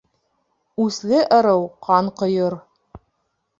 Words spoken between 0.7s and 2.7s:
Үсле ырыу ҡан ҡойор.